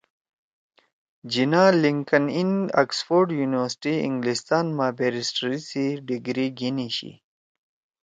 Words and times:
جناح 1.31 1.69
لِنکَن 1.83 2.25
اِن، 2.37 2.51
آکسفورڈ 2.81 3.27
یُونیورسیٹی 3.39 3.93
اِنگلستان 4.07 4.65
ما 4.77 4.87
بیریسٹری 4.97 5.57
سی 5.67 5.85
ڈگری 6.07 6.47
گھیِنی 6.57 6.89
شی 6.97 7.11